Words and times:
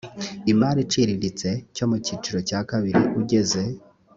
imari 0.51 0.79
iciriritse 0.85 1.49
cyo 1.75 1.85
mu 1.89 1.97
cyiciro 2.05 2.39
cya 2.49 2.59
kabiri 2.69 3.01
ugeze 3.19 3.61